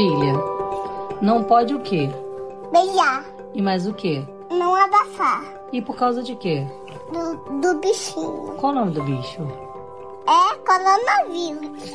Filha, 0.00 0.32
não 1.20 1.44
pode 1.44 1.74
o 1.74 1.80
quê? 1.80 2.08
Beijar. 2.72 3.22
E 3.52 3.60
mais 3.60 3.86
o 3.86 3.92
quê? 3.92 4.26
Não 4.50 4.74
abafar. 4.74 5.44
E 5.74 5.82
por 5.82 5.94
causa 5.94 6.22
de 6.22 6.34
quê? 6.36 6.66
Do, 7.12 7.60
do 7.60 7.80
bichinho. 7.80 8.54
Qual 8.56 8.72
o 8.72 8.76
nome 8.76 8.92
do 8.92 9.02
bicho? 9.02 9.46
É 10.26 10.56
coronavírus. 10.66 11.92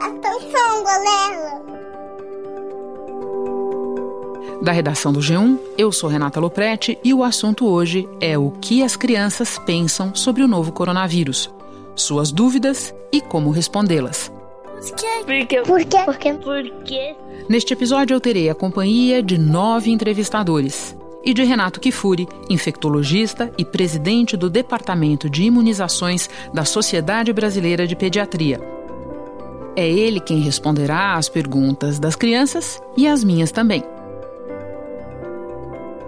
Atenção, 0.00 0.82
galera. 0.82 1.62
Da 4.60 4.72
redação 4.72 5.12
do 5.12 5.20
G1, 5.20 5.56
eu 5.78 5.92
sou 5.92 6.10
Renata 6.10 6.40
Loprete 6.40 6.98
e 7.04 7.14
o 7.14 7.22
assunto 7.22 7.64
hoje 7.64 8.08
é 8.20 8.36
o 8.36 8.50
que 8.50 8.82
as 8.82 8.96
crianças 8.96 9.56
pensam 9.60 10.12
sobre 10.16 10.42
o 10.42 10.48
novo 10.48 10.72
coronavírus, 10.72 11.48
suas 11.94 12.32
dúvidas 12.32 12.92
e 13.12 13.20
como 13.20 13.52
respondê-las. 13.52 14.32
Por 14.74 15.46
quê? 15.46 15.62
Por 15.62 15.84
quê? 15.84 15.98
Por 16.04 16.16
quê? 16.16 16.32
Por 16.34 16.70
quê? 16.84 17.16
Neste 17.48 17.72
episódio 17.72 18.14
eu 18.14 18.20
terei 18.20 18.48
a 18.48 18.54
companhia 18.54 19.22
de 19.22 19.38
nove 19.38 19.90
entrevistadores 19.90 20.96
e 21.24 21.32
de 21.32 21.42
Renato 21.42 21.80
Kifuri, 21.80 22.28
infectologista 22.50 23.50
e 23.56 23.64
presidente 23.64 24.36
do 24.36 24.50
Departamento 24.50 25.30
de 25.30 25.44
Imunizações 25.44 26.28
da 26.52 26.64
Sociedade 26.64 27.32
Brasileira 27.32 27.86
de 27.86 27.96
Pediatria. 27.96 28.60
É 29.76 29.88
ele 29.88 30.20
quem 30.20 30.40
responderá 30.40 31.14
às 31.14 31.28
perguntas 31.28 31.98
das 31.98 32.14
crianças 32.14 32.80
e 32.96 33.08
as 33.08 33.24
minhas 33.24 33.50
também. 33.50 33.82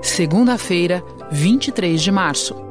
Segunda-feira, 0.03 1.03
23 1.33 2.01
de 2.01 2.13
março. 2.13 2.66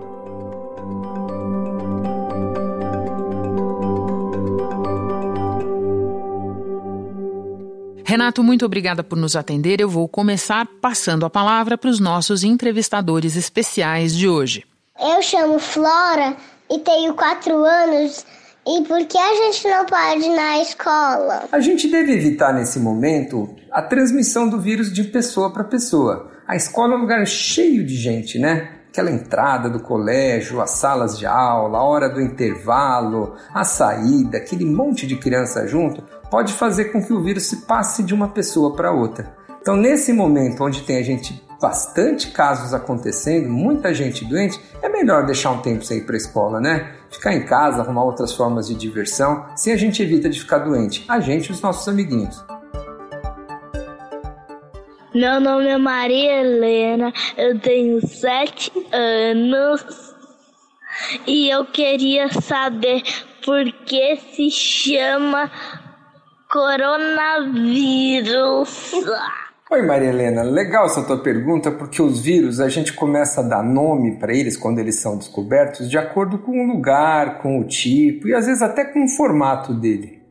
Renato, 8.15 8.41
muito 8.41 8.65
obrigada 8.65 9.03
por 9.03 9.17
nos 9.17 9.35
atender. 9.35 9.81
Eu 9.81 9.89
vou 9.89 10.07
começar 10.07 10.65
passando 10.79 11.25
a 11.25 11.29
palavra 11.29 11.77
para 11.77 11.89
os 11.89 11.99
nossos 11.99 12.45
entrevistadores 12.45 13.35
especiais 13.35 14.15
de 14.15 14.25
hoje. 14.25 14.63
Eu 14.97 15.21
chamo 15.21 15.59
Flora 15.59 16.37
e 16.71 16.79
tenho 16.79 17.13
quatro 17.13 17.53
anos. 17.65 18.25
E 18.65 18.83
por 18.83 19.03
que 19.05 19.17
a 19.17 19.35
gente 19.35 19.67
não 19.67 19.85
pode 19.85 20.23
ir 20.23 20.33
na 20.33 20.61
escola? 20.61 21.43
A 21.51 21.59
gente 21.59 21.89
deve 21.89 22.13
evitar 22.13 22.53
nesse 22.53 22.79
momento 22.79 23.53
a 23.69 23.81
transmissão 23.81 24.47
do 24.47 24.61
vírus 24.61 24.93
de 24.93 25.03
pessoa 25.03 25.51
para 25.51 25.65
pessoa. 25.65 26.31
A 26.47 26.55
escola 26.55 26.93
é 26.93 26.97
um 26.97 27.01
lugar 27.01 27.27
cheio 27.27 27.85
de 27.85 27.97
gente, 27.97 28.39
né? 28.39 28.74
Aquela 28.95 29.11
entrada 29.11 29.69
do 29.69 29.81
colégio, 29.81 30.61
as 30.61 30.69
salas 30.69 31.19
de 31.19 31.25
aula, 31.25 31.79
a 31.79 31.83
hora 31.83 32.07
do 32.07 32.21
intervalo, 32.21 33.35
a 33.53 33.65
saída, 33.65 34.37
aquele 34.37 34.63
monte 34.63 35.05
de 35.05 35.17
criança 35.17 35.67
junto 35.67 36.01
pode 36.31 36.53
fazer 36.53 36.85
com 36.85 37.03
que 37.03 37.11
o 37.11 37.21
vírus 37.21 37.43
se 37.43 37.65
passe 37.65 38.01
de 38.03 38.13
uma 38.13 38.29
pessoa 38.29 38.73
para 38.73 38.93
outra. 38.93 39.35
Então, 39.59 39.75
nesse 39.75 40.13
momento 40.13 40.63
onde 40.63 40.83
tem 40.83 40.95
a 40.95 41.03
gente 41.03 41.43
bastante 41.61 42.31
casos 42.31 42.73
acontecendo, 42.73 43.49
muita 43.49 43.93
gente 43.93 44.23
doente, 44.23 44.61
é 44.81 44.87
melhor 44.87 45.25
deixar 45.25 45.51
um 45.51 45.61
tempo 45.61 45.83
sem 45.83 45.97
ir 45.97 46.05
para 46.05 46.15
a 46.15 46.17
escola, 46.17 46.61
né? 46.61 46.93
Ficar 47.11 47.33
em 47.33 47.45
casa, 47.45 47.81
arrumar 47.81 48.05
outras 48.05 48.33
formas 48.33 48.65
de 48.65 48.75
diversão, 48.75 49.45
se 49.57 49.73
a 49.73 49.75
gente 49.75 50.01
evita 50.01 50.29
de 50.29 50.39
ficar 50.39 50.59
doente, 50.59 51.03
a 51.09 51.19
gente 51.19 51.49
e 51.49 51.51
os 51.51 51.59
nossos 51.59 51.85
amiguinhos. 51.89 52.41
Meu 55.15 55.39
nome 55.39 55.69
é 55.69 55.77
Maria 55.77 56.41
Helena, 56.41 57.13
eu 57.37 57.57
tenho 57.57 58.05
sete 58.05 58.69
anos 58.91 60.13
e 61.25 61.49
eu 61.49 61.63
queria 61.63 62.27
saber 62.41 63.01
por 63.45 63.63
que 63.85 64.17
se 64.17 64.51
chama 64.51 65.49
coronavírus. 66.51 68.25
Oi, 69.71 69.81
Maria 69.83 70.09
Helena, 70.09 70.43
legal 70.43 70.85
essa 70.85 71.01
tua 71.01 71.23
pergunta 71.23 71.71
porque 71.71 72.01
os 72.01 72.19
vírus 72.19 72.59
a 72.59 72.67
gente 72.67 72.91
começa 72.91 73.39
a 73.39 73.47
dar 73.47 73.63
nome 73.63 74.19
para 74.19 74.33
eles 74.33 74.57
quando 74.57 74.79
eles 74.79 74.99
são 74.99 75.17
descobertos 75.17 75.89
de 75.89 75.97
acordo 75.97 76.39
com 76.39 76.61
o 76.61 76.67
lugar, 76.67 77.37
com 77.41 77.61
o 77.61 77.63
tipo 77.65 78.27
e 78.27 78.33
às 78.33 78.47
vezes 78.47 78.61
até 78.61 78.83
com 78.83 79.05
o 79.05 79.07
formato 79.07 79.73
dele. 79.73 80.21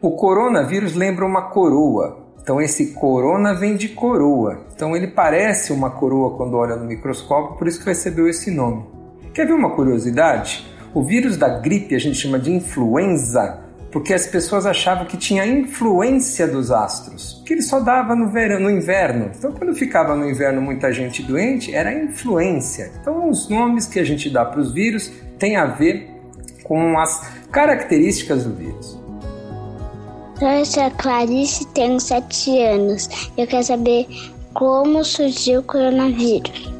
O 0.00 0.16
coronavírus 0.16 0.94
lembra 0.94 1.26
uma 1.26 1.50
coroa, 1.50 2.19
então 2.42 2.60
esse 2.60 2.92
corona 2.94 3.54
vem 3.54 3.76
de 3.76 3.88
coroa. 3.88 4.66
Então 4.74 4.96
ele 4.96 5.08
parece 5.08 5.72
uma 5.72 5.90
coroa 5.90 6.36
quando 6.36 6.56
olha 6.56 6.76
no 6.76 6.86
microscópio, 6.86 7.56
por 7.56 7.68
isso 7.68 7.80
que 7.80 7.86
recebeu 7.86 8.28
esse 8.28 8.50
nome. 8.50 8.84
Quer 9.32 9.46
ver 9.46 9.52
uma 9.52 9.70
curiosidade? 9.70 10.66
O 10.92 11.02
vírus 11.02 11.36
da 11.36 11.48
gripe 11.48 11.94
a 11.94 11.98
gente 11.98 12.16
chama 12.18 12.38
de 12.38 12.50
influenza 12.50 13.60
porque 13.90 14.14
as 14.14 14.26
pessoas 14.26 14.66
achavam 14.66 15.04
que 15.04 15.16
tinha 15.16 15.44
influência 15.44 16.46
dos 16.46 16.70
astros, 16.70 17.42
que 17.44 17.52
ele 17.52 17.62
só 17.62 17.80
dava 17.80 18.14
no, 18.14 18.30
verão, 18.30 18.60
no 18.60 18.70
inverno. 18.70 19.30
Então, 19.36 19.52
quando 19.52 19.74
ficava 19.74 20.14
no 20.14 20.28
inverno 20.28 20.62
muita 20.62 20.92
gente 20.92 21.22
doente, 21.22 21.74
era 21.74 21.92
influência. 21.92 22.90
Então, 23.00 23.28
os 23.28 23.48
nomes 23.48 23.86
que 23.86 23.98
a 23.98 24.04
gente 24.04 24.30
dá 24.30 24.44
para 24.44 24.60
os 24.60 24.72
vírus 24.72 25.12
têm 25.38 25.56
a 25.56 25.66
ver 25.66 26.08
com 26.62 26.98
as 26.98 27.28
características 27.50 28.44
do 28.44 28.54
vírus. 28.54 28.99
Eu 30.42 30.64
sou 30.64 30.82
a 30.82 30.90
Clarice, 30.90 31.66
tenho 31.74 32.00
7 32.00 32.62
anos. 32.62 33.30
Eu 33.36 33.46
quero 33.46 33.62
saber 33.62 34.06
como 34.54 35.04
surgiu 35.04 35.60
o 35.60 35.62
coronavírus. 35.62 36.72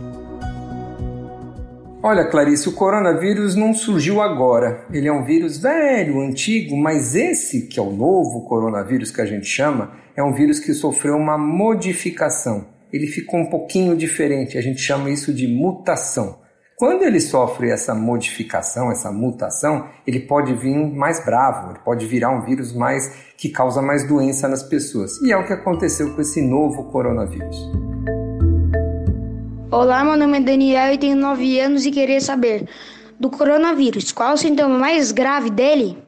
Olha, 2.03 2.25
Clarice, 2.25 2.71
o 2.71 2.73
coronavírus 2.73 3.55
não 3.55 3.75
surgiu 3.75 4.23
agora. 4.23 4.87
Ele 4.91 5.09
é 5.09 5.13
um 5.13 5.27
vírus 5.27 5.59
velho, 5.59 6.23
antigo, 6.23 6.75
mas 6.75 7.15
esse, 7.15 7.67
que 7.67 7.79
é 7.79 7.83
o 7.83 7.93
novo 7.93 8.47
coronavírus 8.49 9.11
que 9.11 9.21
a 9.21 9.27
gente 9.27 9.45
chama, 9.45 9.93
é 10.17 10.23
um 10.23 10.33
vírus 10.33 10.59
que 10.59 10.73
sofreu 10.73 11.17
uma 11.17 11.37
modificação. 11.37 12.65
Ele 12.91 13.07
ficou 13.07 13.41
um 13.41 13.51
pouquinho 13.51 13.95
diferente, 13.95 14.57
a 14.57 14.63
gente 14.63 14.81
chama 14.81 15.11
isso 15.11 15.35
de 15.35 15.47
mutação. 15.47 16.39
Quando 16.81 17.03
ele 17.03 17.21
sofre 17.21 17.71
essa 17.71 17.95
modificação, 17.95 18.91
essa 18.91 19.13
mutação, 19.13 19.87
ele 20.07 20.21
pode 20.21 20.55
vir 20.55 20.75
mais 20.75 21.23
bravo, 21.23 21.73
ele 21.73 21.79
pode 21.85 22.07
virar 22.07 22.31
um 22.31 22.41
vírus 22.41 22.73
mais 22.73 23.07
que 23.37 23.51
causa 23.51 23.83
mais 23.83 24.09
doença 24.09 24.49
nas 24.49 24.63
pessoas. 24.63 25.21
E 25.21 25.31
é 25.31 25.37
o 25.37 25.47
que 25.47 25.53
aconteceu 25.53 26.15
com 26.15 26.23
esse 26.23 26.41
novo 26.41 26.85
coronavírus. 26.85 27.71
Olá, 29.71 30.03
meu 30.03 30.17
nome 30.17 30.39
é 30.39 30.41
Daniel 30.41 30.95
e 30.95 30.97
tenho 30.97 31.17
9 31.17 31.61
anos 31.61 31.85
e 31.85 31.91
queria 31.91 32.19
saber 32.19 32.67
do 33.21 33.29
coronavírus. 33.29 34.11
Qual 34.11 34.31
é 34.31 34.33
o 34.33 34.39
sintoma 34.39 34.79
mais 34.79 35.13
grave 35.13 35.51
dele? 35.51 36.03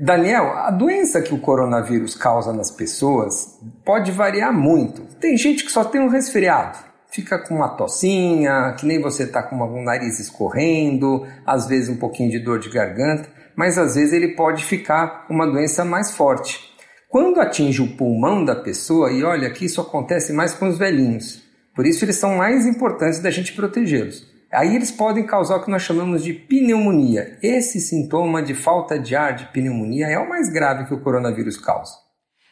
Daniel, 0.00 0.54
a 0.56 0.70
doença 0.70 1.20
que 1.20 1.34
o 1.34 1.38
coronavírus 1.38 2.14
causa 2.14 2.50
nas 2.50 2.70
pessoas 2.70 3.60
pode 3.84 4.10
variar 4.10 4.54
muito. 4.54 5.02
Tem 5.20 5.36
gente 5.36 5.66
que 5.66 5.70
só 5.70 5.84
tem 5.84 6.00
um 6.00 6.08
resfriado, 6.08 6.78
fica 7.14 7.38
com 7.38 7.54
uma 7.54 7.68
tossinha, 7.68 8.74
que 8.76 8.84
nem 8.84 9.00
você 9.00 9.22
está 9.22 9.40
com 9.40 9.56
o 9.56 9.84
nariz 9.84 10.18
escorrendo, 10.18 11.24
às 11.46 11.68
vezes 11.68 11.88
um 11.88 11.96
pouquinho 11.96 12.28
de 12.28 12.40
dor 12.40 12.58
de 12.58 12.68
garganta, 12.68 13.28
mas 13.54 13.78
às 13.78 13.94
vezes 13.94 14.12
ele 14.12 14.34
pode 14.34 14.64
ficar 14.64 15.24
uma 15.30 15.46
doença 15.46 15.84
mais 15.84 16.10
forte. 16.10 16.58
Quando 17.08 17.40
atinge 17.40 17.80
o 17.80 17.96
pulmão 17.96 18.44
da 18.44 18.56
pessoa, 18.56 19.12
e 19.12 19.22
olha 19.22 19.48
que 19.50 19.64
isso 19.64 19.80
acontece 19.80 20.32
mais 20.32 20.54
com 20.54 20.66
os 20.66 20.76
velhinhos, 20.76 21.40
por 21.72 21.86
isso 21.86 22.04
eles 22.04 22.16
são 22.16 22.36
mais 22.36 22.66
importantes 22.66 23.20
da 23.20 23.30
gente 23.30 23.52
protegê-los. 23.52 24.26
Aí 24.52 24.74
eles 24.74 24.90
podem 24.90 25.24
causar 25.24 25.56
o 25.56 25.64
que 25.64 25.70
nós 25.70 25.82
chamamos 25.82 26.22
de 26.22 26.32
pneumonia. 26.32 27.38
Esse 27.40 27.80
sintoma 27.80 28.42
de 28.42 28.54
falta 28.54 28.98
de 28.98 29.14
ar, 29.14 29.34
de 29.34 29.46
pneumonia, 29.46 30.06
é 30.06 30.18
o 30.18 30.28
mais 30.28 30.52
grave 30.52 30.86
que 30.86 30.94
o 30.94 31.00
coronavírus 31.00 31.56
causa. 31.56 31.92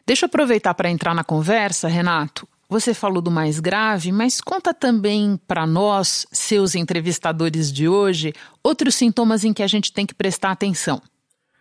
Deixa 0.06 0.24
eu 0.24 0.28
aproveitar 0.28 0.74
para 0.74 0.90
entrar 0.90 1.14
na 1.14 1.24
conversa, 1.24 1.88
Renato. 1.88 2.46
Você 2.72 2.94
falou 2.94 3.21
do 3.21 3.31
mais 3.31 3.60
grave, 3.60 4.10
mas 4.10 4.41
conta 4.41 4.72
também 4.72 5.38
para 5.47 5.66
nós, 5.66 6.27
seus 6.33 6.75
entrevistadores 6.75 7.71
de 7.71 7.87
hoje, 7.87 8.33
outros 8.65 8.94
sintomas 8.94 9.44
em 9.44 9.53
que 9.53 9.62
a 9.62 9.66
gente 9.66 9.93
tem 9.93 10.06
que 10.06 10.15
prestar 10.15 10.53
atenção. 10.53 10.99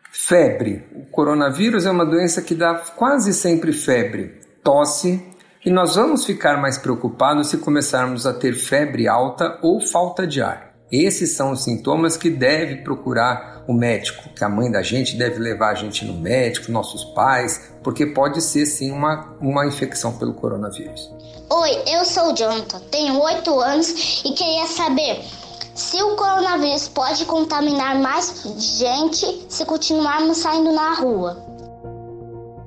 Febre. 0.10 0.86
O 0.96 1.06
coronavírus 1.08 1.86
é 1.86 1.92
uma 1.92 2.06
doença 2.06 2.42
que 2.42 2.56
dá 2.56 2.76
quase 2.96 3.34
sempre 3.34 3.74
febre, 3.74 4.40
tosse, 4.64 5.22
e 5.66 5.70
nós 5.70 5.96
vamos 5.96 6.24
ficar 6.24 6.62
mais 6.62 6.78
preocupados 6.78 7.50
se 7.50 7.58
começarmos 7.58 8.26
a 8.26 8.34
ter 8.34 8.54
febre 8.54 9.06
alta 9.06 9.60
ou 9.62 9.82
falta 9.82 10.26
de 10.26 10.42
ar. 10.42 10.71
Esses 10.92 11.38
são 11.38 11.54
os 11.54 11.64
sintomas 11.64 12.18
que 12.18 12.30
deve 12.30 12.78
procurar 12.78 13.64
o 13.66 13.74
médico, 13.74 14.30
que 14.36 14.44
a 14.44 14.50
mãe 14.50 14.70
da 14.70 14.82
gente 14.82 15.16
deve 15.16 15.40
levar 15.40 15.70
a 15.70 15.76
gente 15.76 16.04
no 16.04 16.14
médico, 16.14 16.72
nossos 16.72 17.06
pais, 17.14 17.72
porque 17.82 18.08
pode 18.08 18.42
ser 18.42 18.66
sim 18.66 18.92
uma, 18.92 19.34
uma 19.40 19.66
infecção 19.66 20.18
pelo 20.18 20.34
coronavírus. 20.34 21.10
Oi, 21.50 21.84
eu 21.88 22.04
sou 22.04 22.34
o 22.34 22.36
Jonathan, 22.36 22.80
tenho 22.92 23.22
8 23.22 23.60
anos 23.60 24.22
e 24.26 24.34
queria 24.34 24.68
saber 24.68 25.22
se 25.74 26.02
o 26.04 26.16
coronavírus 26.16 26.90
pode 26.90 27.24
contaminar 27.26 27.98
mais 28.00 28.44
gente 28.58 29.46
se 29.48 29.64
continuarmos 29.66 30.38
saindo 30.38 30.74
na 30.74 30.94
rua. 30.96 31.51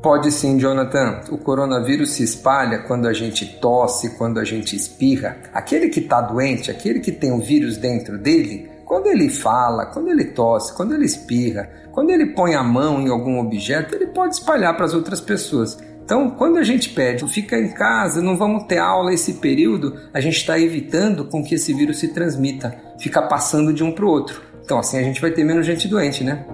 Pode 0.05 0.31
sim, 0.31 0.59
Jonathan. 0.59 1.23
O 1.31 1.39
coronavírus 1.39 2.11
se 2.11 2.23
espalha 2.23 2.81
quando 2.81 3.09
a 3.09 3.13
gente 3.15 3.59
tosse, 3.59 4.19
quando 4.19 4.39
a 4.39 4.45
gente 4.45 4.77
espirra. 4.77 5.39
Aquele 5.51 5.89
que 5.89 6.01
está 6.01 6.21
doente, 6.21 6.71
aquele 6.71 7.01
que 7.01 7.11
tem 7.11 7.33
o 7.33 7.41
vírus 7.41 7.79
dentro 7.79 8.19
dele, 8.19 8.69
quando 8.85 9.07
ele 9.07 9.31
fala, 9.31 9.87
quando 9.87 10.11
ele 10.11 10.27
tosse, 10.27 10.77
quando 10.77 10.93
ele 10.93 11.07
espirra, 11.07 11.71
quando 11.91 12.11
ele 12.11 12.27
põe 12.27 12.55
a 12.55 12.63
mão 12.63 13.01
em 13.01 13.09
algum 13.09 13.39
objeto, 13.39 13.95
ele 13.95 14.09
pode 14.09 14.35
espalhar 14.35 14.77
para 14.77 14.85
as 14.85 14.93
outras 14.93 15.23
pessoas. 15.23 15.79
Então, 16.05 16.33
quando 16.33 16.59
a 16.59 16.63
gente 16.63 16.91
pede, 16.91 17.27
fica 17.27 17.57
em 17.57 17.73
casa, 17.73 18.21
não 18.21 18.37
vamos 18.37 18.65
ter 18.65 18.77
aula 18.77 19.11
esse 19.11 19.33
período, 19.33 19.99
a 20.13 20.21
gente 20.21 20.37
está 20.37 20.61
evitando 20.61 21.25
com 21.25 21.43
que 21.43 21.55
esse 21.55 21.73
vírus 21.73 21.99
se 21.99 22.09
transmita, 22.09 22.77
fica 23.01 23.23
passando 23.23 23.73
de 23.73 23.83
um 23.83 23.91
para 23.91 24.05
o 24.05 24.09
outro. 24.11 24.43
Então, 24.63 24.79
assim 24.79 24.99
a 24.99 25.03
gente 25.03 25.19
vai 25.19 25.31
ter 25.31 25.45
menos 25.45 25.65
gente 25.65 25.89
doente, 25.89 26.23
né? 26.23 26.45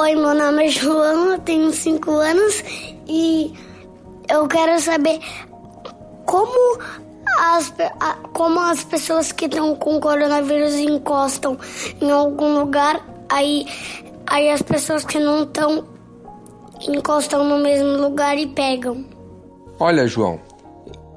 Oi, 0.00 0.14
meu 0.14 0.34
nome 0.34 0.66
é 0.66 0.68
João, 0.68 1.32
eu 1.32 1.38
tenho 1.40 1.72
5 1.72 2.10
anos 2.10 2.64
e 3.06 3.52
eu 4.28 4.48
quero 4.48 4.80
saber 4.80 5.20
como 6.24 6.80
as, 7.38 7.72
como 8.32 8.60
as 8.60 8.82
pessoas 8.84 9.30
que 9.30 9.44
estão 9.44 9.74
com 9.76 10.00
coronavírus 10.00 10.74
encostam 10.74 11.58
em 12.00 12.10
algum 12.10 12.58
lugar, 12.58 13.04
aí 13.28 13.66
Aí 14.30 14.48
as 14.48 14.62
pessoas 14.62 15.04
que 15.04 15.18
não 15.18 15.42
estão 15.42 15.84
encostam 16.88 17.42
no 17.42 17.58
mesmo 17.58 18.00
lugar 18.00 18.38
e 18.38 18.46
pegam. 18.46 19.04
Olha, 19.76 20.06
João, 20.06 20.40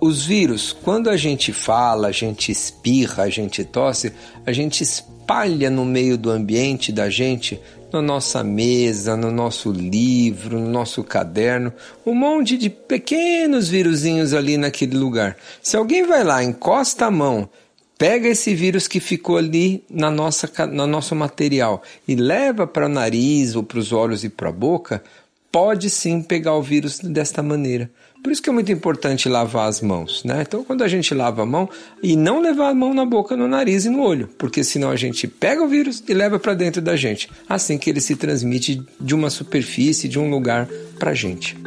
os 0.01 0.25
vírus, 0.25 0.73
quando 0.73 1.11
a 1.11 1.15
gente 1.15 1.53
fala, 1.53 2.07
a 2.07 2.11
gente 2.11 2.51
espirra, 2.51 3.23
a 3.23 3.29
gente 3.29 3.63
tosse, 3.63 4.11
a 4.47 4.51
gente 4.51 4.81
espalha 4.81 5.69
no 5.69 5.85
meio 5.85 6.17
do 6.17 6.31
ambiente 6.31 6.91
da 6.91 7.07
gente, 7.07 7.61
na 7.93 8.01
nossa 8.01 8.43
mesa, 8.43 9.15
no 9.15 9.31
nosso 9.31 9.71
livro, 9.71 10.59
no 10.59 10.67
nosso 10.67 11.03
caderno, 11.03 11.71
um 12.03 12.15
monte 12.15 12.57
de 12.57 12.69
pequenos 12.69 13.69
vírusinhos 13.69 14.33
ali 14.33 14.57
naquele 14.57 14.97
lugar. 14.97 15.37
Se 15.61 15.77
alguém 15.77 16.05
vai 16.05 16.23
lá, 16.23 16.43
encosta 16.43 17.05
a 17.05 17.11
mão 17.11 17.47
pega 17.95 18.27
esse 18.27 18.53
vírus 18.53 18.85
que 18.85 18.99
ficou 18.99 19.37
ali 19.37 19.81
na 19.89 20.11
nossa, 20.11 20.49
no 20.67 20.85
nosso 20.85 21.15
material 21.15 21.81
e 22.05 22.15
leva 22.15 22.67
para 22.67 22.87
o 22.87 22.89
nariz 22.89 23.55
ou 23.55 23.63
para 23.63 23.79
os 23.79 23.93
olhos 23.93 24.25
e 24.25 24.29
para 24.29 24.49
a 24.49 24.51
boca, 24.51 25.01
pode 25.49 25.89
sim 25.89 26.21
pegar 26.21 26.55
o 26.55 26.61
vírus 26.61 26.99
desta 26.99 27.41
maneira. 27.41 27.89
Por 28.23 28.31
isso 28.31 28.41
que 28.41 28.49
é 28.49 28.53
muito 28.53 28.71
importante 28.71 29.27
lavar 29.27 29.67
as 29.67 29.81
mãos, 29.81 30.23
né? 30.23 30.43
Então, 30.47 30.63
quando 30.63 30.81
a 30.81 30.87
gente 30.87 31.13
lava 31.13 31.43
a 31.43 31.45
mão 31.45 31.69
e 32.01 32.15
não 32.15 32.39
levar 32.39 32.69
a 32.69 32.73
mão 32.73 32.93
na 32.93 33.05
boca, 33.05 33.35
no 33.35 33.49
nariz 33.49 33.83
e 33.83 33.89
no 33.89 34.01
olho, 34.01 34.29
porque 34.37 34.63
senão 34.63 34.89
a 34.89 34.95
gente 34.95 35.27
pega 35.27 35.61
o 35.61 35.67
vírus 35.67 36.01
e 36.07 36.13
leva 36.13 36.39
para 36.39 36.53
dentro 36.53 36.81
da 36.81 36.95
gente, 36.95 37.29
assim 37.49 37.77
que 37.77 37.89
ele 37.89 37.99
se 37.99 38.15
transmite 38.15 38.81
de 38.97 39.13
uma 39.13 39.29
superfície, 39.29 40.07
de 40.07 40.17
um 40.17 40.29
lugar 40.29 40.69
para 40.97 41.11
a 41.11 41.13
gente. 41.13 41.57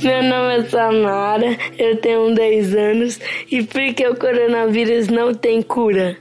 Meu 0.00 0.22
nome 0.22 0.58
é 0.58 0.64
Samara, 0.68 1.58
eu 1.76 2.00
tenho 2.00 2.32
10 2.32 2.74
anos 2.76 3.18
e 3.50 3.64
por 3.64 3.92
que 3.92 4.06
o 4.06 4.14
coronavírus 4.14 5.08
não 5.08 5.34
tem 5.34 5.62
cura? 5.62 6.16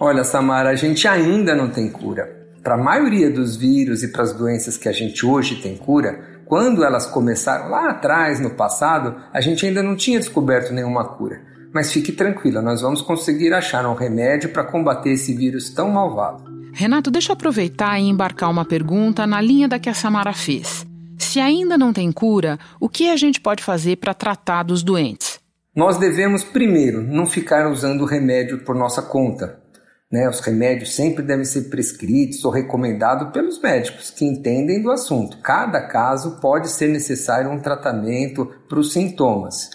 Olha, 0.00 0.24
Samara, 0.24 0.70
a 0.70 0.74
gente 0.74 1.06
ainda 1.06 1.54
não 1.54 1.70
tem 1.70 1.88
cura. 1.88 2.34
Para 2.64 2.74
a 2.74 2.82
maioria 2.82 3.30
dos 3.30 3.56
vírus 3.56 4.02
e 4.02 4.08
para 4.10 4.22
as 4.24 4.32
doenças 4.32 4.76
que 4.76 4.88
a 4.88 4.92
gente 4.92 5.24
hoje 5.24 5.56
tem 5.56 5.76
cura, 5.76 6.33
quando 6.46 6.84
elas 6.84 7.06
começaram 7.06 7.70
lá 7.70 7.90
atrás, 7.90 8.40
no 8.40 8.50
passado, 8.50 9.16
a 9.32 9.40
gente 9.40 9.66
ainda 9.66 9.82
não 9.82 9.96
tinha 9.96 10.18
descoberto 10.18 10.72
nenhuma 10.72 11.04
cura. 11.04 11.40
Mas 11.72 11.92
fique 11.92 12.12
tranquila, 12.12 12.62
nós 12.62 12.80
vamos 12.80 13.02
conseguir 13.02 13.52
achar 13.52 13.84
um 13.86 13.94
remédio 13.94 14.50
para 14.50 14.64
combater 14.64 15.10
esse 15.10 15.34
vírus 15.34 15.70
tão 15.70 15.90
malvado. 15.90 16.44
Renato, 16.72 17.10
deixa 17.10 17.32
eu 17.32 17.34
aproveitar 17.34 17.98
e 17.98 18.08
embarcar 18.08 18.50
uma 18.50 18.64
pergunta 18.64 19.26
na 19.26 19.40
linha 19.40 19.68
da 19.68 19.78
que 19.78 19.88
a 19.88 19.94
Samara 19.94 20.32
fez. 20.32 20.86
Se 21.18 21.40
ainda 21.40 21.78
não 21.78 21.92
tem 21.92 22.12
cura, 22.12 22.58
o 22.80 22.88
que 22.88 23.08
a 23.10 23.16
gente 23.16 23.40
pode 23.40 23.62
fazer 23.62 23.96
para 23.96 24.12
tratar 24.12 24.64
dos 24.64 24.82
doentes? 24.82 25.40
Nós 25.74 25.98
devemos, 25.98 26.44
primeiro, 26.44 27.02
não 27.02 27.26
ficar 27.26 27.68
usando 27.70 28.02
o 28.02 28.06
remédio 28.06 28.64
por 28.64 28.76
nossa 28.76 29.02
conta. 29.02 29.60
Né? 30.14 30.28
Os 30.28 30.38
remédios 30.38 30.94
sempre 30.94 31.24
devem 31.24 31.44
ser 31.44 31.62
prescritos 31.62 32.44
ou 32.44 32.52
recomendados 32.52 33.32
pelos 33.32 33.60
médicos 33.60 34.10
que 34.10 34.24
entendem 34.24 34.80
do 34.80 34.92
assunto. 34.92 35.38
Cada 35.38 35.88
caso 35.88 36.38
pode 36.40 36.70
ser 36.70 36.86
necessário 36.86 37.50
um 37.50 37.58
tratamento 37.58 38.46
para 38.68 38.78
os 38.78 38.92
sintomas. 38.92 39.70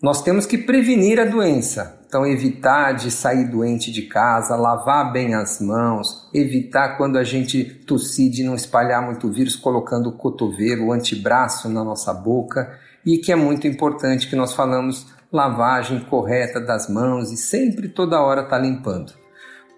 Nós 0.00 0.22
temos 0.22 0.46
que 0.46 0.58
prevenir 0.58 1.18
a 1.18 1.24
doença, 1.24 1.98
então, 2.06 2.24
evitar 2.24 2.92
de 2.92 3.10
sair 3.10 3.48
doente 3.48 3.90
de 3.90 4.02
casa, 4.02 4.54
lavar 4.54 5.12
bem 5.12 5.34
as 5.34 5.60
mãos, 5.60 6.30
evitar 6.32 6.96
quando 6.96 7.18
a 7.18 7.24
gente 7.24 7.64
tossir 7.64 8.30
de 8.30 8.44
não 8.44 8.54
espalhar 8.54 9.04
muito 9.04 9.28
vírus, 9.32 9.56
colocando 9.56 10.10
o 10.10 10.16
cotovelo, 10.16 10.86
o 10.86 10.92
antebraço 10.92 11.68
na 11.68 11.82
nossa 11.82 12.14
boca. 12.14 12.78
E 13.04 13.18
que 13.18 13.32
é 13.32 13.36
muito 13.36 13.66
importante 13.66 14.28
que 14.28 14.36
nós 14.36 14.54
falamos 14.54 15.08
lavagem 15.32 15.98
correta 16.04 16.60
das 16.60 16.88
mãos 16.88 17.32
e 17.32 17.36
sempre 17.36 17.88
toda 17.88 18.22
hora 18.22 18.44
tá 18.44 18.56
limpando. 18.56 19.23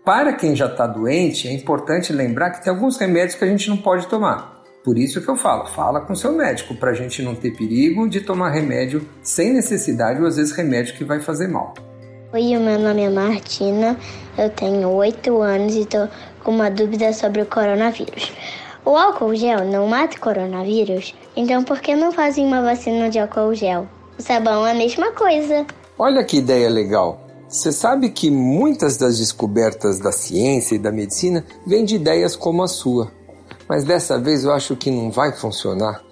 Para 0.06 0.35
quem 0.35 0.55
já 0.55 0.67
está 0.67 0.87
doente, 0.87 1.49
é 1.49 1.53
importante 1.53 2.12
lembrar 2.12 2.53
que 2.53 2.62
tem 2.62 2.73
alguns 2.73 2.97
remédios 2.97 3.35
que 3.35 3.43
a 3.43 3.49
gente 3.49 3.69
não 3.69 3.76
pode 3.76 4.06
tomar. 4.06 4.62
Por 4.85 4.97
isso 4.97 5.20
que 5.20 5.29
eu 5.29 5.35
falo, 5.35 5.67
fala 5.67 6.00
com 6.00 6.14
seu 6.14 6.31
médico 6.31 6.76
para 6.76 6.93
a 6.93 6.94
gente 6.94 7.20
não 7.23 7.35
ter 7.35 7.56
perigo 7.56 8.08
de 8.08 8.20
tomar 8.20 8.50
remédio 8.50 9.05
sem 9.20 9.53
necessidade 9.53 10.20
ou 10.20 10.29
às 10.29 10.37
vezes 10.37 10.53
remédio 10.53 10.94
que 10.94 11.03
vai 11.03 11.19
fazer 11.19 11.49
mal. 11.49 11.75
Oi, 12.32 12.56
meu 12.56 12.79
nome 12.79 13.03
é 13.03 13.11
Martina, 13.11 13.99
eu 14.38 14.49
tenho 14.49 14.91
8 14.91 15.43
anos 15.43 15.75
e 15.75 15.81
estou 15.81 16.09
com 16.44 16.52
uma 16.52 16.70
dúvida 16.70 17.12
sobre 17.12 17.43
o 17.43 17.47
coronavírus. 17.47 18.32
O 18.85 18.97
álcool 18.97 19.35
gel 19.35 19.64
não 19.64 19.88
mata 19.88 20.20
coronavírus? 20.20 21.17
Então 21.35 21.64
por 21.64 21.81
que 21.81 21.97
não 21.97 22.12
fazem 22.12 22.47
uma 22.47 22.62
vacina 22.62 23.11
de 23.11 23.19
álcool 23.19 23.55
gel? 23.55 23.88
O 24.17 24.23
sabão 24.23 24.64
é 24.64 24.70
a 24.70 24.75
mesma 24.75 25.11
coisa. 25.11 25.67
Olha 25.99 26.23
que 26.23 26.37
ideia 26.37 26.70
legal. 26.70 27.25
Você 27.49 27.71
sabe 27.71 28.11
que 28.11 28.29
muitas 28.29 28.97
das 28.97 29.19
descobertas 29.19 30.01
da 30.01 30.11
ciência 30.11 30.75
e 30.75 30.79
da 30.79 30.91
medicina 30.91 31.45
vêm 31.65 31.85
de 31.85 31.95
ideias 31.95 32.35
como 32.35 32.63
a 32.63 32.69
sua. 32.69 33.13
Mas 33.69 33.85
dessa 33.85 34.19
vez 34.19 34.43
eu 34.43 34.53
acho 34.53 34.75
que 34.75 34.91
não 34.91 35.13
vai 35.13 35.33
funcionar. 35.33 36.03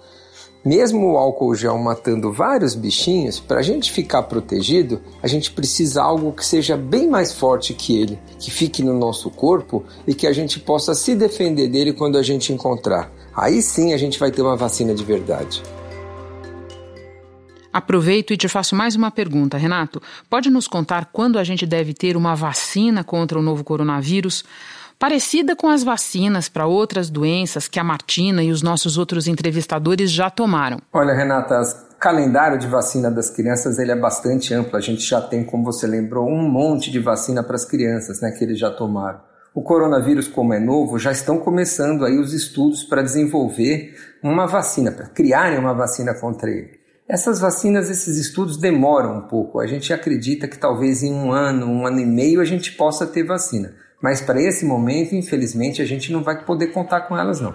Mesmo 0.63 1.11
o 1.11 1.17
álcool 1.17 1.53
gel 1.53 1.77
matando 1.77 2.31
vários 2.31 2.73
bichinhos, 2.73 3.39
para 3.39 3.59
a 3.59 3.61
gente 3.61 3.91
ficar 3.91 4.23
protegido, 4.23 4.99
a 5.21 5.27
gente 5.27 5.51
precisa 5.51 6.01
algo 6.01 6.31
que 6.31 6.43
seja 6.43 6.75
bem 6.75 7.07
mais 7.07 7.33
forte 7.33 7.73
que 7.73 8.01
ele, 8.01 8.19
que 8.39 8.49
fique 8.49 8.81
no 8.81 8.97
nosso 8.97 9.29
corpo 9.29 9.83
e 10.07 10.15
que 10.15 10.25
a 10.25 10.33
gente 10.33 10.59
possa 10.59 10.95
se 10.95 11.15
defender 11.15 11.67
dele 11.67 11.93
quando 11.93 12.17
a 12.17 12.23
gente 12.23 12.51
encontrar. 12.51 13.11
Aí 13.35 13.61
sim 13.61 13.93
a 13.93 13.97
gente 13.97 14.17
vai 14.17 14.31
ter 14.31 14.41
uma 14.41 14.55
vacina 14.55 14.95
de 14.95 15.03
verdade. 15.03 15.61
Aproveito 17.75 18.31
e 18.31 18.37
te 18.37 18.47
faço 18.47 18.73
mais 18.73 18.95
uma 18.95 19.11
pergunta, 19.11 19.57
Renato. 19.57 20.01
Pode 20.29 20.49
nos 20.49 20.65
contar 20.65 21.09
quando 21.11 21.37
a 21.37 21.43
gente 21.43 21.65
deve 21.65 21.93
ter 21.93 22.15
uma 22.15 22.33
vacina 22.33 23.03
contra 23.03 23.37
o 23.37 23.41
novo 23.41 23.65
coronavírus? 23.65 24.45
parecida 24.97 25.57
com 25.57 25.67
as 25.67 25.83
vacinas 25.83 26.47
para 26.47 26.65
outras 26.65 27.09
doenças 27.09 27.67
que 27.67 27.77
a 27.77 27.83
Martina 27.83 28.41
e 28.41 28.49
os 28.49 28.61
nossos 28.61 28.97
outros 28.97 29.27
entrevistadores 29.27 30.09
já 30.09 30.29
tomaram. 30.29 30.77
Olha, 30.93 31.13
Renata, 31.13 31.61
o 31.91 31.99
calendário 31.99 32.57
de 32.57 32.65
vacina 32.65 33.11
das 33.11 33.29
crianças 33.29 33.77
ele 33.77 33.91
é 33.91 33.95
bastante 33.95 34.53
amplo. 34.53 34.77
A 34.77 34.79
gente 34.79 35.01
já 35.01 35.19
tem, 35.19 35.43
como 35.43 35.65
você 35.65 35.85
lembrou, 35.85 36.29
um 36.29 36.49
monte 36.49 36.89
de 36.89 36.99
vacina 36.99 37.43
para 37.43 37.57
as 37.57 37.65
crianças 37.65 38.21
né, 38.21 38.31
que 38.31 38.41
eles 38.45 38.57
já 38.57 38.71
tomaram. 38.71 39.19
O 39.53 39.61
coronavírus, 39.61 40.29
como 40.29 40.53
é 40.53 40.61
novo, 40.61 40.97
já 40.97 41.11
estão 41.11 41.39
começando 41.39 42.05
aí 42.05 42.17
os 42.17 42.31
estudos 42.31 42.85
para 42.85 43.01
desenvolver 43.01 43.93
uma 44.23 44.47
vacina, 44.47 44.93
para 44.93 45.07
criarem 45.07 45.59
uma 45.59 45.73
vacina 45.73 46.13
contra 46.13 46.49
ele. 46.49 46.74
Essas 47.07 47.39
vacinas, 47.39 47.87
esses 47.87 48.17
estudos 48.17 48.57
demoram 48.57 49.19
um 49.19 49.21
pouco. 49.21 49.59
A 49.59 49.67
gente 49.67 49.93
acredita 49.93 50.47
que 50.47 50.57
talvez 50.57 51.03
em 51.03 51.13
um 51.13 51.31
ano, 51.31 51.67
um 51.67 51.85
ano 51.85 51.99
e 51.99 52.05
meio, 52.05 52.41
a 52.41 52.45
gente 52.45 52.71
possa 52.71 53.05
ter 53.05 53.23
vacina. 53.23 53.75
Mas 54.01 54.21
para 54.21 54.41
esse 54.41 54.65
momento, 54.65 55.13
infelizmente, 55.13 55.83
a 55.83 55.85
gente 55.85 56.11
não 56.11 56.23
vai 56.23 56.43
poder 56.43 56.67
contar 56.67 57.01
com 57.01 57.15
elas 57.15 57.39
não. 57.39 57.53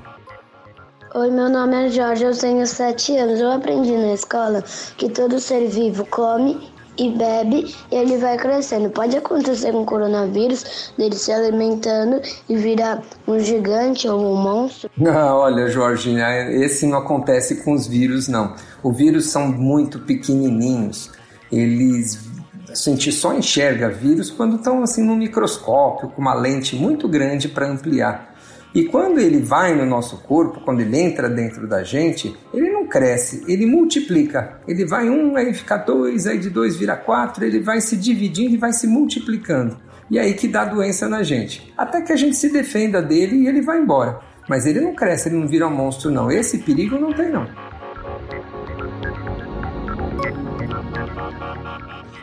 Oi, 1.16 1.28
meu 1.32 1.48
nome 1.48 1.74
é 1.74 1.88
Jorge, 1.88 2.22
eu 2.22 2.38
tenho 2.38 2.64
7 2.64 3.16
anos. 3.16 3.40
Eu 3.40 3.50
aprendi 3.50 3.96
na 3.96 4.14
escola 4.14 4.62
que 4.96 5.10
todo 5.10 5.40
ser 5.40 5.68
vivo 5.68 6.06
come 6.06 6.69
e 7.00 7.10
bebe 7.10 7.74
e 7.90 7.96
ele 7.96 8.18
vai 8.18 8.36
crescendo. 8.36 8.90
Pode 8.90 9.16
acontecer 9.16 9.72
com 9.72 9.82
o 9.82 9.86
coronavírus, 9.86 10.92
dele 10.98 11.16
se 11.16 11.32
alimentando 11.32 12.20
e 12.48 12.56
virar 12.56 13.02
um 13.26 13.38
gigante 13.38 14.06
ou 14.06 14.20
um 14.20 14.36
monstro? 14.36 14.90
Não, 14.96 15.12
olha, 15.40 15.68
Jorge, 15.68 16.14
esse 16.62 16.86
não 16.86 16.98
acontece 16.98 17.64
com 17.64 17.72
os 17.72 17.86
vírus, 17.86 18.28
não. 18.28 18.54
Os 18.82 18.96
vírus 18.96 19.30
são 19.30 19.48
muito 19.48 20.00
pequenininhos. 20.00 21.10
Eles 21.50 22.30
a 22.70 22.74
gente 22.74 23.10
só 23.10 23.34
enxerga 23.34 23.88
vírus 23.88 24.30
quando 24.30 24.54
estão 24.54 24.80
assim 24.84 25.02
no 25.02 25.16
microscópio, 25.16 26.08
com 26.10 26.20
uma 26.20 26.34
lente 26.34 26.76
muito 26.76 27.08
grande 27.08 27.48
para 27.48 27.66
ampliar. 27.66 28.29
E 28.72 28.84
quando 28.84 29.18
ele 29.18 29.40
vai 29.40 29.74
no 29.74 29.84
nosso 29.84 30.18
corpo, 30.18 30.60
quando 30.60 30.80
ele 30.80 30.96
entra 30.96 31.28
dentro 31.28 31.66
da 31.66 31.82
gente, 31.82 32.36
ele 32.54 32.70
não 32.70 32.86
cresce, 32.86 33.44
ele 33.48 33.66
multiplica. 33.66 34.60
Ele 34.66 34.84
vai 34.84 35.10
um, 35.10 35.36
aí 35.36 35.52
fica 35.52 35.76
dois, 35.76 36.26
aí 36.26 36.38
de 36.38 36.50
dois 36.50 36.76
vira 36.76 36.96
quatro, 36.96 37.44
ele 37.44 37.60
vai 37.60 37.80
se 37.80 37.96
dividindo 37.96 38.54
e 38.54 38.58
vai 38.58 38.72
se 38.72 38.86
multiplicando. 38.86 39.76
E 40.08 40.18
aí 40.18 40.34
que 40.34 40.46
dá 40.46 40.64
doença 40.64 41.08
na 41.08 41.22
gente. 41.22 41.72
Até 41.76 42.00
que 42.00 42.12
a 42.12 42.16
gente 42.16 42.36
se 42.36 42.48
defenda 42.52 43.02
dele 43.02 43.36
e 43.36 43.48
ele 43.48 43.60
vai 43.60 43.80
embora. 43.80 44.20
Mas 44.48 44.66
ele 44.66 44.80
não 44.80 44.94
cresce, 44.94 45.28
ele 45.28 45.36
não 45.36 45.48
vira 45.48 45.66
um 45.66 45.74
monstro, 45.74 46.10
não. 46.10 46.30
Esse 46.30 46.58
perigo 46.58 46.98
não 46.98 47.12
tem, 47.12 47.28
não. 47.28 47.48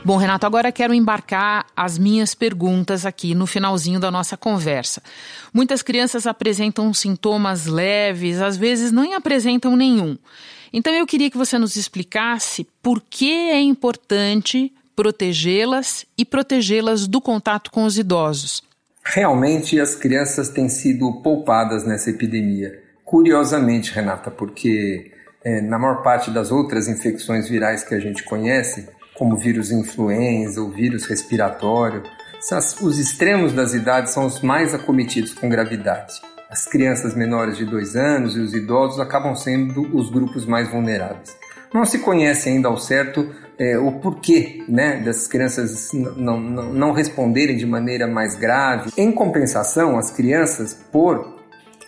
Bom, 0.05 0.15
Renato, 0.15 0.45
agora 0.45 0.71
quero 0.71 0.93
embarcar 0.93 1.65
as 1.75 1.97
minhas 1.97 2.33
perguntas 2.33 3.05
aqui 3.05 3.35
no 3.35 3.45
finalzinho 3.45 3.99
da 3.99 4.09
nossa 4.09 4.37
conversa. 4.37 5.01
Muitas 5.53 5.81
crianças 5.81 6.25
apresentam 6.25 6.93
sintomas 6.93 7.65
leves, 7.65 8.41
às 8.41 8.55
vezes 8.55 8.91
nem 8.91 9.15
apresentam 9.15 9.75
nenhum. 9.75 10.17
Então 10.71 10.93
eu 10.93 11.05
queria 11.05 11.29
que 11.29 11.37
você 11.37 11.57
nos 11.57 11.75
explicasse 11.75 12.65
por 12.81 13.01
que 13.01 13.31
é 13.31 13.59
importante 13.59 14.71
protegê-las 14.95 16.05
e 16.17 16.25
protegê-las 16.25 17.07
do 17.07 17.21
contato 17.21 17.71
com 17.71 17.83
os 17.83 17.97
idosos. 17.97 18.63
Realmente 19.03 19.79
as 19.79 19.95
crianças 19.95 20.49
têm 20.49 20.67
sido 20.67 21.21
poupadas 21.21 21.85
nessa 21.85 22.09
epidemia. 22.09 22.81
Curiosamente, 23.05 23.91
Renata, 23.91 24.29
porque 24.29 25.11
é, 25.43 25.61
na 25.61 25.79
maior 25.79 26.01
parte 26.01 26.29
das 26.29 26.51
outras 26.51 26.87
infecções 26.87 27.47
virais 27.47 27.83
que 27.83 27.95
a 27.95 27.99
gente 27.99 28.23
conhece, 28.23 28.89
como 29.17 29.35
vírus 29.35 29.71
influenza 29.71 30.61
ou 30.61 30.69
vírus 30.69 31.05
respiratório. 31.05 32.03
Os 32.81 32.99
extremos 32.99 33.51
das 33.51 33.73
idades 33.73 34.13
são 34.13 34.25
os 34.25 34.41
mais 34.41 34.73
acometidos 34.73 35.33
com 35.33 35.49
gravidade. 35.49 36.21
As 36.49 36.65
crianças 36.65 37.15
menores 37.15 37.57
de 37.57 37.65
2 37.65 37.95
anos 37.95 38.35
e 38.35 38.39
os 38.39 38.53
idosos 38.53 38.99
acabam 38.99 39.35
sendo 39.35 39.81
os 39.95 40.09
grupos 40.09 40.45
mais 40.45 40.69
vulneráveis. 40.69 41.35
Não 41.73 41.83
se 41.83 41.99
conhece 41.99 42.47
ainda 42.47 42.69
ao 42.69 42.77
certo 42.77 43.29
é, 43.59 43.77
o 43.77 43.93
porquê 43.93 44.63
né, 44.69 45.01
dessas 45.03 45.27
crianças 45.27 45.91
não, 45.93 46.39
não, 46.39 46.73
não 46.73 46.91
responderem 46.91 47.57
de 47.57 47.65
maneira 47.65 48.07
mais 48.07 48.35
grave. 48.35 48.91
Em 48.97 49.11
compensação, 49.11 49.97
as 49.97 50.11
crianças, 50.11 50.73
por 50.73 51.35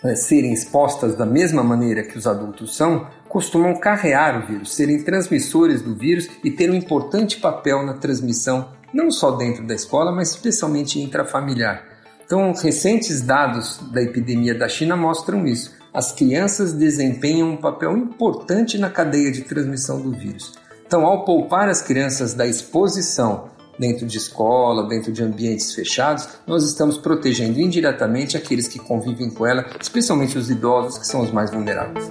é, 0.04 0.14
serem 0.14 0.52
expostas 0.52 1.14
da 1.14 1.24
mesma 1.24 1.62
maneira 1.62 2.02
que 2.02 2.18
os 2.18 2.26
adultos 2.26 2.76
são, 2.76 3.06
costumam 3.30 3.78
carrear 3.78 4.42
o 4.42 4.46
vírus, 4.46 4.74
serem 4.74 5.04
transmissores 5.04 5.80
do 5.80 5.94
vírus 5.94 6.28
e 6.42 6.50
ter 6.50 6.68
um 6.68 6.74
importante 6.74 7.38
papel 7.38 7.86
na 7.86 7.94
transmissão, 7.94 8.70
não 8.92 9.08
só 9.08 9.30
dentro 9.30 9.64
da 9.64 9.72
escola, 9.72 10.10
mas 10.10 10.30
especialmente 10.30 11.00
intrafamiliar. 11.00 11.84
Então, 12.26 12.52
recentes 12.52 13.20
dados 13.20 13.78
da 13.92 14.02
epidemia 14.02 14.52
da 14.52 14.68
China 14.68 14.96
mostram 14.96 15.46
isso. 15.46 15.72
As 15.94 16.12
crianças 16.12 16.72
desempenham 16.72 17.50
um 17.50 17.56
papel 17.56 17.96
importante 17.96 18.76
na 18.78 18.90
cadeia 18.90 19.30
de 19.30 19.42
transmissão 19.42 20.00
do 20.00 20.10
vírus. 20.10 20.54
Então, 20.84 21.06
ao 21.06 21.24
poupar 21.24 21.68
as 21.68 21.80
crianças 21.80 22.34
da 22.34 22.46
exposição 22.46 23.48
dentro 23.78 24.06
de 24.06 24.18
escola, 24.18 24.88
dentro 24.88 25.12
de 25.12 25.22
ambientes 25.22 25.72
fechados, 25.72 26.28
nós 26.46 26.64
estamos 26.64 26.98
protegendo 26.98 27.60
indiretamente 27.60 28.36
aqueles 28.36 28.66
que 28.66 28.80
convivem 28.80 29.30
com 29.30 29.46
ela, 29.46 29.66
especialmente 29.80 30.36
os 30.36 30.50
idosos, 30.50 30.98
que 30.98 31.06
são 31.06 31.22
os 31.22 31.30
mais 31.30 31.50
vulneráveis. 31.50 32.06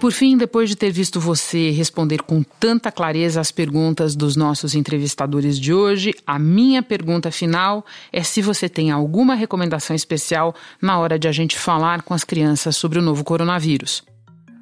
Por 0.00 0.12
fim, 0.12 0.36
depois 0.36 0.68
de 0.68 0.76
ter 0.76 0.92
visto 0.92 1.18
você 1.18 1.70
responder 1.70 2.22
com 2.22 2.44
tanta 2.44 2.92
clareza 2.92 3.40
as 3.40 3.50
perguntas 3.50 4.14
dos 4.14 4.36
nossos 4.36 4.76
entrevistadores 4.76 5.58
de 5.58 5.74
hoje, 5.74 6.14
a 6.24 6.38
minha 6.38 6.84
pergunta 6.84 7.32
final 7.32 7.84
é 8.12 8.22
se 8.22 8.40
você 8.40 8.68
tem 8.68 8.92
alguma 8.92 9.34
recomendação 9.34 9.96
especial 9.96 10.54
na 10.80 11.00
hora 11.00 11.18
de 11.18 11.26
a 11.26 11.32
gente 11.32 11.58
falar 11.58 12.02
com 12.02 12.14
as 12.14 12.22
crianças 12.22 12.76
sobre 12.76 13.00
o 13.00 13.02
novo 13.02 13.24
coronavírus. 13.24 14.04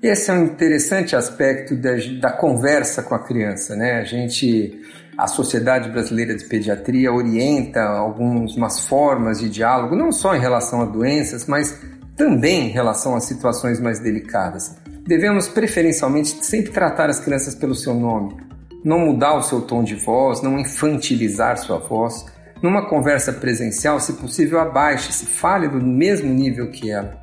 Esse 0.02 0.30
é 0.30 0.34
um 0.34 0.44
interessante 0.44 1.14
aspecto 1.14 1.76
da, 1.76 1.96
da 2.18 2.32
conversa 2.32 3.02
com 3.02 3.14
a 3.14 3.18
criança, 3.18 3.76
né? 3.76 4.00
A 4.00 4.04
gente, 4.04 4.80
a 5.18 5.26
Sociedade 5.26 5.90
Brasileira 5.90 6.34
de 6.34 6.44
Pediatria 6.44 7.12
orienta 7.12 7.82
algumas 7.82 8.80
formas 8.80 9.40
de 9.40 9.50
diálogo, 9.50 9.96
não 9.96 10.12
só 10.12 10.34
em 10.34 10.40
relação 10.40 10.80
a 10.80 10.86
doenças, 10.86 11.44
mas 11.46 11.78
também 12.16 12.68
em 12.68 12.70
relação 12.70 13.14
a 13.14 13.20
situações 13.20 13.78
mais 13.78 14.00
delicadas. 14.00 14.74
Devemos 15.06 15.46
preferencialmente 15.46 16.44
sempre 16.44 16.72
tratar 16.72 17.08
as 17.08 17.20
crianças 17.20 17.54
pelo 17.54 17.76
seu 17.76 17.94
nome, 17.94 18.36
não 18.84 18.98
mudar 18.98 19.36
o 19.36 19.42
seu 19.42 19.60
tom 19.60 19.84
de 19.84 19.94
voz, 19.94 20.42
não 20.42 20.58
infantilizar 20.58 21.56
sua 21.58 21.78
voz. 21.78 22.26
Numa 22.60 22.88
conversa 22.88 23.32
presencial, 23.32 24.00
se 24.00 24.14
possível, 24.14 24.58
abaixe-se, 24.58 25.26
fale 25.26 25.68
do 25.68 25.80
mesmo 25.80 26.32
nível 26.32 26.70
que 26.72 26.90
ela. 26.90 27.20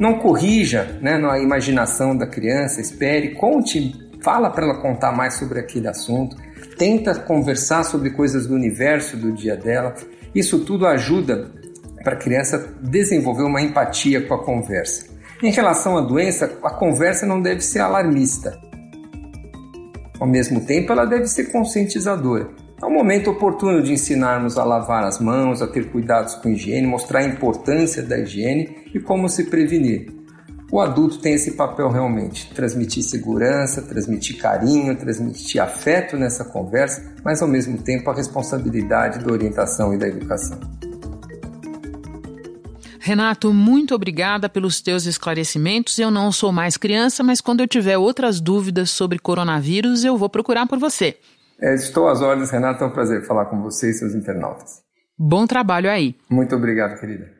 Não 0.00 0.18
corrija 0.18 0.98
né, 1.02 1.18
na 1.18 1.38
imaginação 1.38 2.16
da 2.16 2.26
criança, 2.26 2.80
espere, 2.80 3.34
conte, 3.34 3.92
fala 4.22 4.48
para 4.48 4.64
ela 4.64 4.80
contar 4.80 5.12
mais 5.12 5.34
sobre 5.34 5.58
aquele 5.58 5.88
assunto, 5.88 6.36
tenta 6.78 7.14
conversar 7.14 7.82
sobre 7.82 8.10
coisas 8.10 8.46
do 8.46 8.54
universo 8.54 9.16
do 9.16 9.32
dia 9.32 9.56
dela. 9.56 9.94
Isso 10.34 10.64
tudo 10.64 10.86
ajuda 10.86 11.50
para 12.02 12.14
a 12.14 12.18
criança 12.18 12.72
desenvolver 12.80 13.42
uma 13.42 13.60
empatia 13.60 14.22
com 14.22 14.32
a 14.32 14.42
conversa. 14.42 15.17
Em 15.40 15.52
relação 15.52 15.96
à 15.96 16.00
doença, 16.00 16.58
a 16.64 16.70
conversa 16.70 17.24
não 17.24 17.40
deve 17.40 17.60
ser 17.60 17.78
alarmista. 17.78 18.58
Ao 20.18 20.26
mesmo 20.26 20.66
tempo, 20.66 20.90
ela 20.90 21.04
deve 21.04 21.28
ser 21.28 21.52
conscientizadora. 21.52 22.48
É 22.82 22.84
o 22.84 22.90
momento 22.90 23.30
oportuno 23.30 23.80
de 23.80 23.92
ensinarmos 23.92 24.58
a 24.58 24.64
lavar 24.64 25.04
as 25.04 25.20
mãos, 25.20 25.62
a 25.62 25.68
ter 25.68 25.92
cuidados 25.92 26.34
com 26.34 26.48
a 26.48 26.50
higiene, 26.50 26.88
mostrar 26.88 27.20
a 27.20 27.24
importância 27.24 28.02
da 28.02 28.18
higiene 28.18 28.88
e 28.92 28.98
como 28.98 29.28
se 29.28 29.44
prevenir. 29.44 30.12
O 30.72 30.80
adulto 30.80 31.20
tem 31.20 31.34
esse 31.34 31.52
papel 31.52 31.88
realmente, 31.88 32.52
transmitir 32.52 33.04
segurança, 33.04 33.80
transmitir 33.80 34.38
carinho, 34.38 34.96
transmitir 34.96 35.62
afeto 35.62 36.16
nessa 36.16 36.44
conversa, 36.44 37.14
mas 37.24 37.40
ao 37.40 37.48
mesmo 37.48 37.78
tempo 37.78 38.10
a 38.10 38.14
responsabilidade 38.14 39.24
da 39.24 39.32
orientação 39.32 39.94
e 39.94 39.98
da 39.98 40.08
educação. 40.08 40.58
Renato, 43.08 43.54
muito 43.54 43.94
obrigada 43.94 44.50
pelos 44.50 44.82
teus 44.82 45.06
esclarecimentos. 45.06 45.98
Eu 45.98 46.10
não 46.10 46.30
sou 46.30 46.52
mais 46.52 46.76
criança, 46.76 47.24
mas 47.24 47.40
quando 47.40 47.60
eu 47.60 47.66
tiver 47.66 47.96
outras 47.96 48.38
dúvidas 48.38 48.90
sobre 48.90 49.18
coronavírus, 49.18 50.04
eu 50.04 50.18
vou 50.18 50.28
procurar 50.28 50.66
por 50.66 50.78
você. 50.78 51.16
É, 51.58 51.74
estou 51.74 52.06
às 52.06 52.20
ordens, 52.20 52.50
Renato. 52.50 52.84
É 52.84 52.86
um 52.86 52.90
prazer 52.90 53.24
falar 53.24 53.46
com 53.46 53.62
você 53.62 53.88
e 53.88 53.94
seus 53.94 54.14
internautas. 54.14 54.82
Bom 55.18 55.46
trabalho 55.46 55.90
aí. 55.90 56.16
Muito 56.28 56.54
obrigado, 56.54 57.00
querida. 57.00 57.32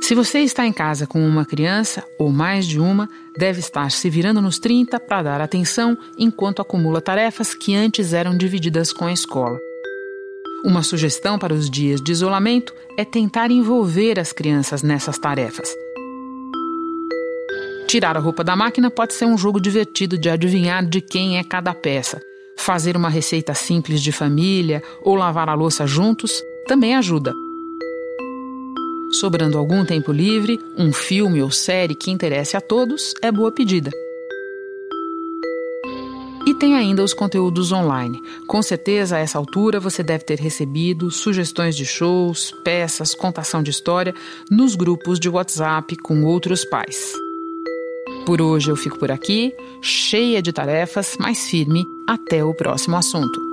Se 0.00 0.14
você 0.14 0.38
está 0.38 0.64
em 0.64 0.72
casa 0.72 1.06
com 1.06 1.20
uma 1.20 1.44
criança, 1.44 2.02
ou 2.18 2.30
mais 2.30 2.66
de 2.66 2.80
uma, 2.80 3.10
deve 3.36 3.60
estar 3.60 3.90
se 3.90 4.08
virando 4.08 4.40
nos 4.40 4.58
30 4.58 4.98
para 5.00 5.22
dar 5.22 5.40
atenção 5.42 5.98
enquanto 6.16 6.62
acumula 6.62 7.02
tarefas 7.02 7.52
que 7.52 7.76
antes 7.76 8.14
eram 8.14 8.34
divididas 8.34 8.90
com 8.90 9.04
a 9.04 9.12
escola. 9.12 9.67
Uma 10.64 10.82
sugestão 10.82 11.38
para 11.38 11.54
os 11.54 11.70
dias 11.70 12.00
de 12.00 12.10
isolamento 12.10 12.74
é 12.96 13.04
tentar 13.04 13.50
envolver 13.50 14.18
as 14.18 14.32
crianças 14.32 14.82
nessas 14.82 15.16
tarefas. 15.16 15.72
Tirar 17.86 18.16
a 18.16 18.20
roupa 18.20 18.42
da 18.42 18.56
máquina 18.56 18.90
pode 18.90 19.14
ser 19.14 19.24
um 19.24 19.38
jogo 19.38 19.60
divertido 19.60 20.18
de 20.18 20.28
adivinhar 20.28 20.84
de 20.84 21.00
quem 21.00 21.38
é 21.38 21.44
cada 21.44 21.72
peça. 21.72 22.20
Fazer 22.56 22.96
uma 22.96 23.08
receita 23.08 23.54
simples 23.54 24.02
de 24.02 24.10
família 24.10 24.82
ou 25.02 25.14
lavar 25.14 25.48
a 25.48 25.54
louça 25.54 25.86
juntos 25.86 26.42
também 26.66 26.96
ajuda. 26.96 27.32
Sobrando 29.20 29.56
algum 29.56 29.84
tempo 29.84 30.12
livre, 30.12 30.58
um 30.76 30.92
filme 30.92 31.40
ou 31.40 31.50
série 31.50 31.94
que 31.94 32.10
interesse 32.10 32.56
a 32.56 32.60
todos 32.60 33.14
é 33.22 33.30
boa 33.30 33.52
pedida. 33.52 33.90
Tem 36.58 36.74
ainda 36.74 37.04
os 37.04 37.14
conteúdos 37.14 37.70
online. 37.70 38.20
Com 38.46 38.60
certeza, 38.62 39.16
a 39.16 39.20
essa 39.20 39.38
altura, 39.38 39.78
você 39.78 40.02
deve 40.02 40.24
ter 40.24 40.40
recebido 40.40 41.08
sugestões 41.08 41.76
de 41.76 41.86
shows, 41.86 42.52
peças, 42.64 43.14
contação 43.14 43.62
de 43.62 43.70
história 43.70 44.12
nos 44.50 44.74
grupos 44.74 45.20
de 45.20 45.28
WhatsApp 45.28 45.96
com 45.98 46.24
outros 46.24 46.64
pais. 46.64 47.12
Por 48.26 48.42
hoje 48.42 48.70
eu 48.70 48.76
fico 48.76 48.98
por 48.98 49.12
aqui, 49.12 49.54
cheia 49.80 50.42
de 50.42 50.52
tarefas, 50.52 51.16
mas 51.20 51.48
firme 51.48 51.84
até 52.08 52.44
o 52.44 52.52
próximo 52.52 52.96
assunto. 52.96 53.47